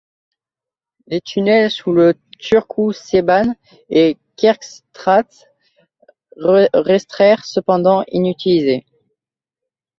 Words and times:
Les 1.05 1.21
tunnels 1.21 1.69
sous 1.69 1.93
la 1.93 2.13
Turnhoutsebaan 2.39 3.53
et 3.91 4.13
la 4.13 4.19
Kerkstraat 4.35 5.29
restèrent 6.37 7.45
cependant 7.45 8.03
inutilisés. 8.07 8.83